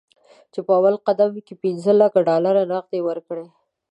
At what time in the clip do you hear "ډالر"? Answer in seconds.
2.29-2.55